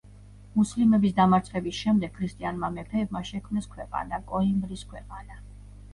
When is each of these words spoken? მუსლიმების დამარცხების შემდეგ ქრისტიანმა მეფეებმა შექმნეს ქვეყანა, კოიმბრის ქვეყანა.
მუსლიმების 0.53 1.13
დამარცხების 1.19 1.81
შემდეგ 1.81 2.15
ქრისტიანმა 2.17 2.71
მეფეებმა 2.79 3.23
შექმნეს 3.33 3.69
ქვეყანა, 3.77 4.21
კოიმბრის 4.33 4.87
ქვეყანა. 4.95 5.39